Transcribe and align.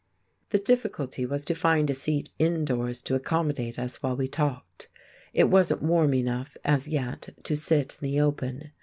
The 0.49 0.57
difficulty 0.57 1.27
was 1.27 1.45
to 1.45 1.53
find 1.53 1.87
a 1.87 1.93
seat 1.93 2.31
indoors 2.39 3.03
to 3.03 3.13
accommodate 3.13 3.77
us 3.77 4.01
while 4.01 4.15
we 4.17 4.27
talked; 4.27 4.89
it 5.31 5.47
wasn't 5.47 5.83
warm 5.83 6.15
enough, 6.15 6.57
as 6.65 6.87
yet, 6.87 7.29
to 7.43 7.55
sit 7.55 7.97
in 8.01 8.09
the 8.09 8.19
open. 8.19 8.71